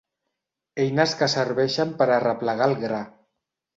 Eines 0.85 1.13
que 1.21 1.29
serveixen 1.33 1.93
per 2.03 2.09
arreplegar 2.17 2.71
el 2.73 2.77
gra. 2.87 3.03